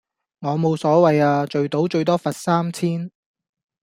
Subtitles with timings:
[0.39, 3.11] 我冇所謂呀，聚賭最多罰三千